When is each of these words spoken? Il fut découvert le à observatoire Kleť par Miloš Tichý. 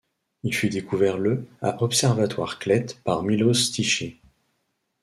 Il 0.41 0.55
fut 0.55 0.69
découvert 0.69 1.19
le 1.19 1.45
à 1.61 1.83
observatoire 1.83 2.57
Kleť 2.57 2.99
par 3.03 3.21
Miloš 3.21 3.69
Tichý. 3.69 4.19